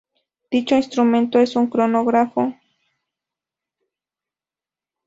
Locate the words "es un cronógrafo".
1.37-2.55